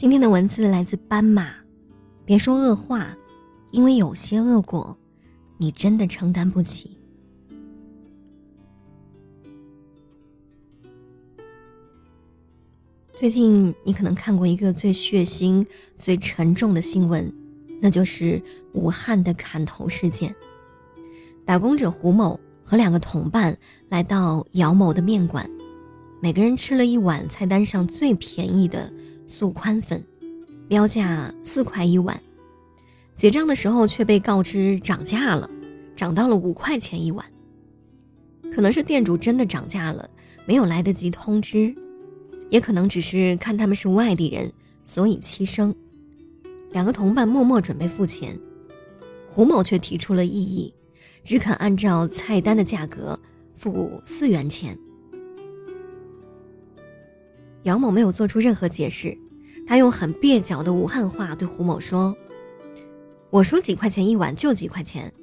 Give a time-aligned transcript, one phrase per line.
[0.00, 1.52] 今天的文字来自斑马，
[2.24, 3.14] 别说恶话，
[3.70, 4.98] 因为有些恶果，
[5.58, 6.96] 你真的承担不起。
[13.12, 17.30] 最近你可能看过一个最血腥、最沉重的新闻，
[17.78, 20.34] 那就是武汉的砍头事件。
[21.44, 23.54] 打工者胡某和两个同伴
[23.90, 25.46] 来到姚某的面馆，
[26.22, 28.90] 每个人吃了一碗菜单上最便宜的
[29.30, 30.04] 素宽粉，
[30.68, 32.20] 标价四块一碗。
[33.14, 35.48] 结账的时候却被告知涨价了，
[35.94, 37.24] 涨到了五块钱一碗。
[38.52, 40.10] 可能是店主真的涨价了，
[40.46, 41.72] 没有来得及通知。
[42.50, 45.72] 也可能只是看他们是外地人，所以欺生。
[46.72, 48.36] 两个同伴默默准备付钱，
[49.28, 50.74] 胡某却提出了异议，
[51.22, 53.18] 只肯按照菜单的价格
[53.54, 54.76] 付四元钱。
[57.64, 59.16] 杨某没有做出任何解释，
[59.70, 62.16] 他用很蹩脚的武汉话对胡某说
[63.30, 65.14] ：“我说几块钱一碗就几块钱，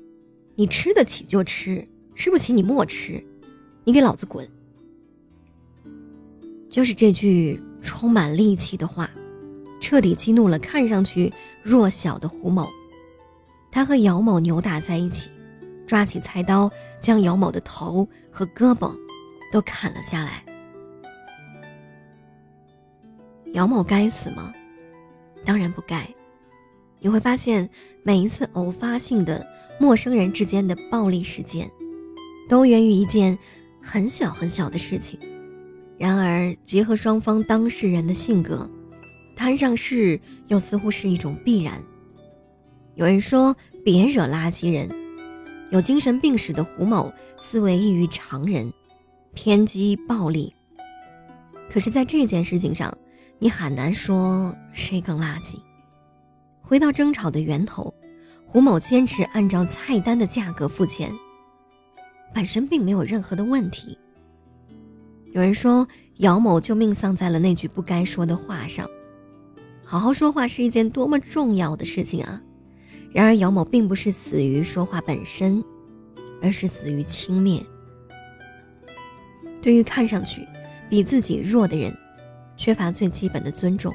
[0.56, 3.22] 你吃得起就吃，吃不起你莫吃，
[3.84, 4.50] 你给老子滚！”
[6.72, 9.12] 就是这句充满戾气的话，
[9.82, 12.70] 彻底激怒了看上去弱小的胡某。
[13.70, 15.30] 他和姚某扭打在一起，
[15.86, 18.98] 抓起菜刀将姚某的头和胳膊
[19.52, 20.42] 都砍了下来。
[23.54, 24.54] 姚某该死吗？
[25.46, 26.08] 当然不该。
[27.00, 27.70] 你会发现，
[28.04, 29.46] 每一次偶发性的
[29.80, 31.70] 陌生人之间的暴力事件，
[32.50, 33.38] 都源于一件
[33.82, 35.20] 很小很小的事情。
[35.98, 38.70] 然而，结合双方当事人的性格，
[39.36, 41.82] 摊上事又似乎是一种必然。
[42.96, 44.90] 有人说：“别惹垃圾人。”
[45.70, 48.72] 有精神病史的胡某思维异于常人，
[49.34, 50.54] 偏激暴力。
[51.70, 52.98] 可是，在这件事情上，
[53.40, 55.58] 你很难说谁更垃圾。
[56.62, 57.94] 回到争吵的源头，
[58.46, 61.12] 胡某坚持按照菜单的价格付钱，
[62.34, 63.98] 本身并没有任何的问题。
[65.34, 65.88] 有人说
[66.18, 68.90] 姚某就命丧在了那句不该说的话上，
[69.86, 72.42] 好好说话是一件多么重要的事情啊！
[73.12, 75.64] 然而姚某并不是死于说话本身，
[76.42, 77.64] 而是死于轻蔑。
[79.62, 80.48] 对于看上去
[80.90, 81.96] 比自己弱的人，
[82.58, 83.94] 缺乏最基本的尊重。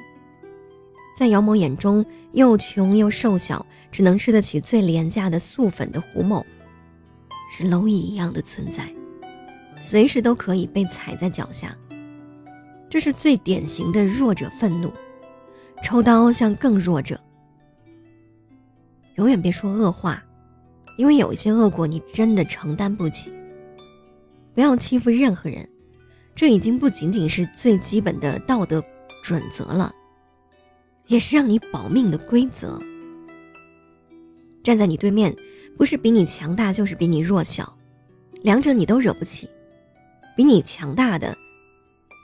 [1.14, 6.44] 在姚某眼中，又穷又瘦小，只能吃得起最廉价的素粉的胡某，
[7.50, 8.90] 是蝼蚁一样的存在。
[9.82, 11.76] 随时都可以被踩在脚下，
[12.88, 14.90] 这是最典型的弱者愤怒，
[15.82, 17.20] 抽刀向更弱者。
[19.16, 20.24] 永远别说恶话，
[20.96, 23.30] 因为有一些恶果你真的承担不起。
[24.54, 25.68] 不要欺负任何人，
[26.34, 28.82] 这已经不仅仅是最基本的道德
[29.22, 29.94] 准则了，
[31.06, 32.80] 也是让你保命的规则。
[34.62, 35.34] 站在你对面，
[35.76, 37.76] 不是比你强大，就是比你弱小，
[38.42, 39.48] 两者你都惹不起。
[40.34, 41.36] 比你强大的，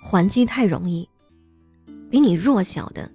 [0.02, 1.06] 还击太容易；
[2.10, 3.10] 比你弱小的，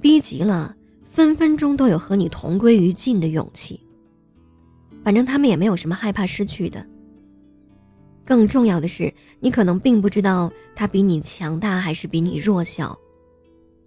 [0.00, 0.74] 逼急了，
[1.10, 3.78] 分分钟都有和你同归于尽的勇气。
[5.04, 6.86] 反正他们也没有什么害怕失去的。
[8.24, 12.98] 更重要的是，你可能并不知道他比你强大还是比你弱小。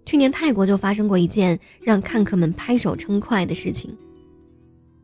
[0.04, 3.90] 去年泰国就发生过一件让看客们拍手称快的事情：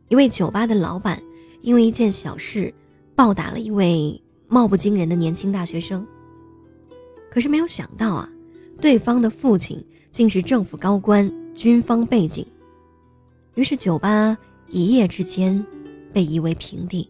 [0.09, 1.21] 一位酒吧的老板
[1.61, 2.73] 因为一件小事
[3.15, 4.19] 暴打了一位。
[4.49, 6.05] 貌不惊人的年轻大学生。
[7.31, 8.29] 可是没有想到啊，
[8.79, 12.45] 对方的父亲竟是政府高官，军方背景。
[13.55, 14.37] 于是酒吧
[14.69, 15.65] 一夜之间
[16.13, 17.09] 被夷为平地。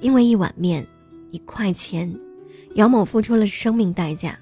[0.00, 0.86] 因为一碗面，
[1.30, 2.14] 一块钱，
[2.74, 4.38] 姚某付出了生命代价。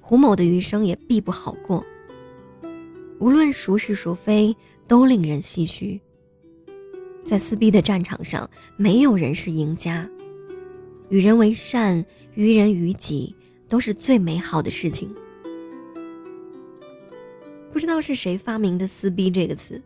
[0.00, 1.84] 胡某的余生也必不好过。
[3.18, 4.54] 无论孰是孰非，
[4.88, 6.00] 都令人唏嘘。
[7.24, 10.08] 在撕逼的战场上，没有人是赢家。
[11.08, 12.04] 与人为善，
[12.34, 13.34] 于人于己，
[13.68, 15.08] 都是最美好的事情。
[17.72, 19.80] 不知道是谁发明的“撕逼”这个词，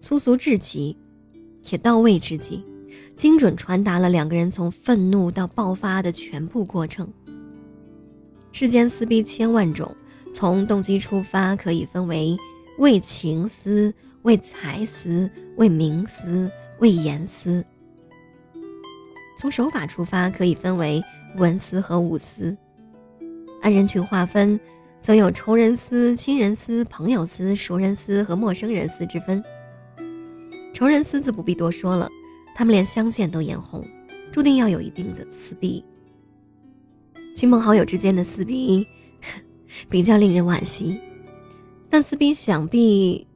[0.00, 0.96] 粗俗至极，
[1.70, 2.62] 也到位至极，
[3.16, 7.08] 精准传达了两个人从愤怒到爆发的全部过程。
[8.52, 9.94] 世间撕逼千万种，
[10.32, 12.36] 从动机出发，可以分为
[12.78, 13.92] 为情撕、
[14.22, 16.50] 为财撕、为名撕。
[16.78, 17.64] 为言私，
[19.38, 21.00] 从手法出发，可以分为
[21.36, 22.56] 文私和武私；
[23.60, 24.58] 按人群划分，
[25.00, 29.40] 则有仇人私、亲人私、朋友私、熟人私和陌生人私之分。
[30.74, 32.10] 仇人私自不必多说了，
[32.54, 33.86] 他们连相见都眼红，
[34.30, 35.84] 注定要有一定的撕逼。
[37.34, 38.86] 亲朋好友之间的撕逼，
[39.88, 41.00] 比较令人惋惜。
[41.88, 43.26] 但撕逼想必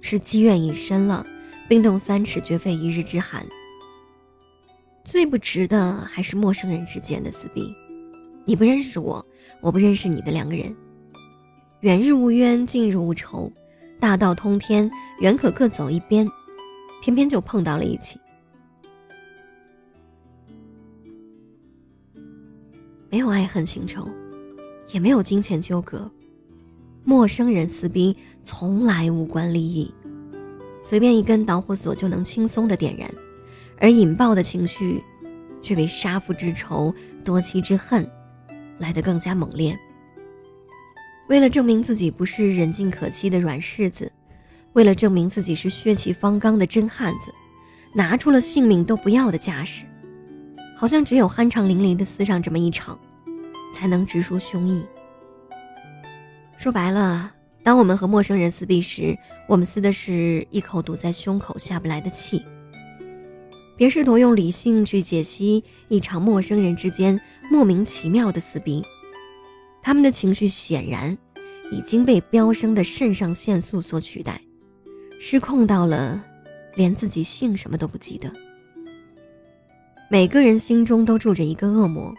[0.00, 1.26] 是积怨已深了，
[1.68, 3.46] 冰冻三尺绝非一日之寒。
[5.04, 7.72] 最不值的还是陌生人之间的撕逼，
[8.44, 9.24] 你不认识我，
[9.60, 10.74] 我不认识你的两个人，
[11.80, 13.52] 远日无冤，近日无仇，
[14.00, 16.26] 大道通天，原可各走一边，
[17.02, 18.18] 偏偏就碰到了一起。
[23.16, 24.06] 没有爱恨情仇，
[24.92, 26.10] 也没有金钱纠葛。
[27.02, 28.14] 陌生人撕逼
[28.44, 29.90] 从来无关利益，
[30.84, 33.10] 随便一根导火索就能轻松的点燃，
[33.78, 35.02] 而引爆的情绪，
[35.62, 38.06] 却比杀父之仇、夺妻之恨
[38.78, 39.74] 来得更加猛烈。
[41.30, 44.12] 为了证明自己不是人尽可欺的软柿子，
[44.74, 47.32] 为了证明自己是血气方刚的真汉子，
[47.94, 49.86] 拿出了性命都不要的架势，
[50.76, 53.00] 好像只有酣畅淋漓的撕上这么一场，
[53.76, 54.82] 才能直抒胸臆。
[56.56, 57.30] 说白了，
[57.62, 59.14] 当我们和陌生人撕逼时，
[59.46, 62.42] 我们撕的是一口堵在胸口下不来的气。
[63.76, 67.20] 别试图用理性去解析一场陌生人之间
[67.50, 68.82] 莫名其妙的撕逼，
[69.82, 71.14] 他们的情绪显然
[71.70, 74.40] 已经被飙升的肾上腺素所取代，
[75.20, 76.24] 失控到了
[76.74, 78.32] 连自己姓什么都不记得。
[80.08, 82.14] 每个人心中都住着一个恶魔，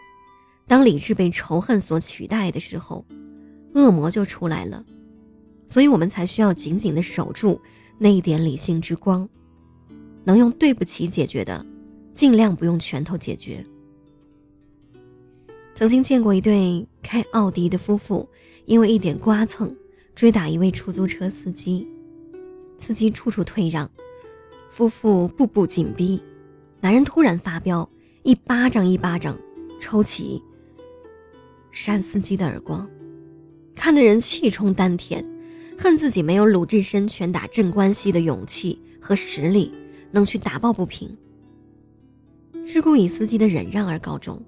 [0.68, 3.04] 当理智被仇恨所取代的时候。
[3.74, 4.84] 恶魔就出来了，
[5.66, 7.60] 所以我们才需要紧紧的守住
[7.98, 9.28] 那一点理性之光。
[10.24, 11.64] 能用对不起解决的，
[12.12, 13.64] 尽量不用拳头解决。
[15.74, 18.28] 曾经见过一对开奥迪的夫妇，
[18.64, 19.72] 因为一点刮蹭
[20.14, 21.86] 追打一位出租车司机，
[22.78, 23.88] 司机处处退让，
[24.70, 26.20] 夫妇步步紧逼，
[26.80, 27.88] 男人突然发飙，
[28.24, 29.38] 一巴掌一巴掌
[29.78, 30.42] 抽起，
[31.70, 32.88] 扇司机的耳光。
[33.74, 35.24] 看的人气冲丹田，
[35.78, 39.72] 恨自己没有鲁智深拳打镇关西的勇气和实力，
[40.10, 41.16] 能去打抱不平。
[42.66, 44.42] 事故以司机的忍让而告终。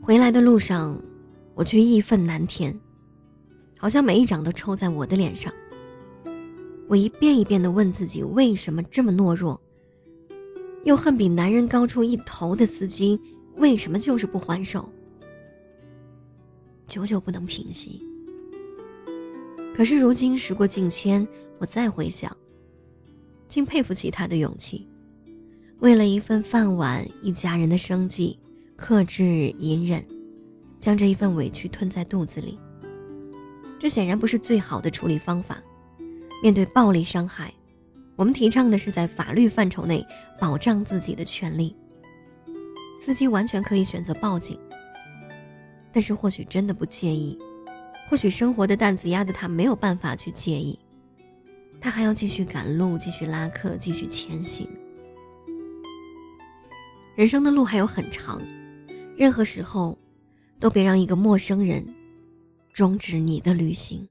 [0.00, 1.00] 回来的路上，
[1.54, 2.78] 我却义愤难填，
[3.78, 5.52] 好像每一掌都抽在我的脸上。
[6.88, 9.58] 我一遍一遍地问自己，为什么这么懦弱？
[10.84, 13.18] 又恨比男人高出一头的司机，
[13.56, 14.92] 为什么就是不还手？
[16.92, 18.02] 久久不能平息。
[19.74, 22.36] 可是如今时过境迁，我再回想，
[23.48, 24.86] 竟佩服起他的勇气，
[25.78, 28.38] 为了一份饭碗、一家人的生计，
[28.76, 29.24] 克制
[29.58, 30.04] 隐忍，
[30.78, 32.58] 将这一份委屈吞在肚子里。
[33.78, 35.62] 这显然不是最好的处理方法。
[36.42, 37.54] 面对暴力伤害，
[38.16, 40.04] 我们提倡的是在法律范畴内
[40.38, 41.74] 保障自己的权利。
[43.00, 44.60] 司机完全可以选择报警。
[45.92, 47.38] 但是或许真的不介意，
[48.08, 50.78] 或许生活的担子压得他没有办法去介意，
[51.80, 54.66] 他还要继续赶路，继续拉客，继续前行。
[57.14, 58.40] 人生的路还有很长，
[59.16, 59.98] 任何时候，
[60.58, 61.84] 都别让一个陌生人
[62.72, 64.08] 终止你的旅行。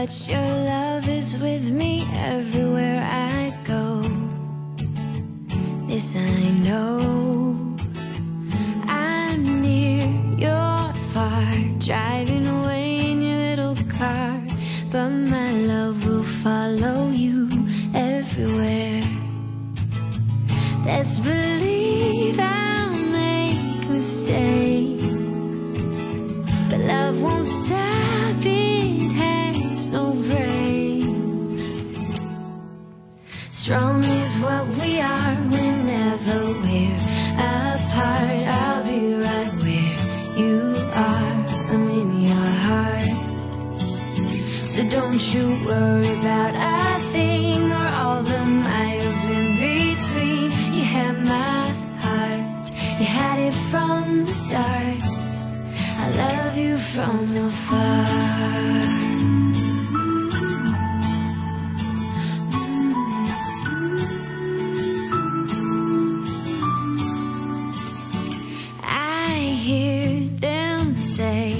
[0.00, 4.00] But your love is with me everywhere I go.
[5.88, 7.74] This I know.
[8.86, 10.06] I'm near,
[10.38, 14.40] you're far, driving away in your little car.
[14.92, 17.48] But my love will follow you
[17.92, 19.02] everywhere.
[20.86, 21.47] Let's believe
[45.88, 50.48] worry about a thing or all the miles in between.
[50.76, 51.62] You had my
[52.04, 52.64] heart,
[53.00, 55.02] you had it from the start.
[56.02, 57.18] I love you from
[57.48, 58.38] afar.
[58.90, 59.18] Mm.
[71.18, 71.57] case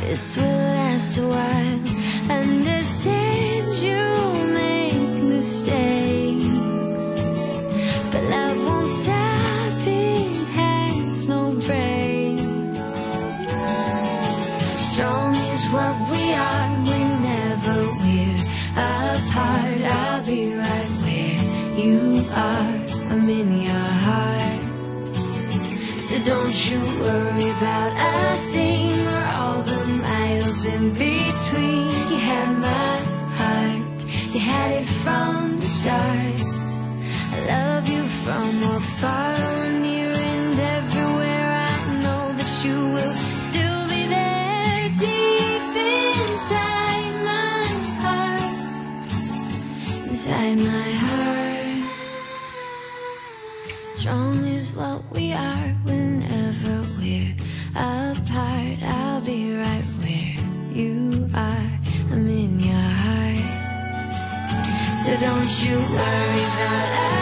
[0.00, 1.80] this will last a while.
[2.30, 4.02] Understand you
[4.52, 6.44] make mistakes.
[8.10, 12.42] But love won't stop, it has no brakes.
[14.90, 18.40] Strong is what we are whenever we're
[18.76, 19.80] apart.
[20.00, 21.38] I'll be right where
[21.84, 22.74] you are.
[23.10, 24.62] I'm in your heart.
[26.00, 28.83] So don't you worry about a thing
[30.66, 31.88] in between.
[32.10, 32.96] You had my
[33.38, 36.40] heart, you had it from the start.
[37.32, 39.36] I love you from afar,
[39.80, 41.48] near and everywhere.
[41.68, 43.14] I know that you will
[43.48, 45.76] still be there deep
[46.28, 47.64] inside my
[48.04, 48.56] heart.
[50.08, 50.93] Inside my
[65.64, 67.13] you worry that I